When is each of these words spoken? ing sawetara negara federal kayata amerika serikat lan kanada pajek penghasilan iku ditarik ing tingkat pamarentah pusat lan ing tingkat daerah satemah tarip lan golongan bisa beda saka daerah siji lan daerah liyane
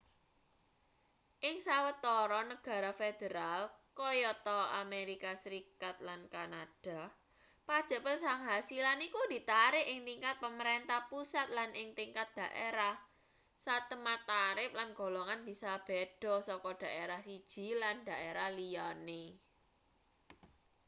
ing 1.47 1.57
sawetara 1.67 2.41
negara 2.51 2.91
federal 3.01 3.61
kayata 3.99 4.57
amerika 4.83 5.31
serikat 5.43 5.95
lan 6.07 6.21
kanada 6.33 7.01
pajek 7.67 8.01
penghasilan 8.05 8.99
iku 9.07 9.21
ditarik 9.33 9.85
ing 9.93 9.99
tingkat 10.09 10.35
pamarentah 10.43 11.01
pusat 11.11 11.47
lan 11.57 11.69
ing 11.81 11.89
tingkat 11.99 12.27
daerah 12.39 12.95
satemah 13.63 14.19
tarip 14.29 14.71
lan 14.79 14.89
golongan 14.99 15.41
bisa 15.49 15.71
beda 15.87 16.33
saka 16.47 16.71
daerah 16.83 17.19
siji 17.27 17.65
lan 17.81 17.95
daerah 18.09 18.47
liyane 18.57 19.23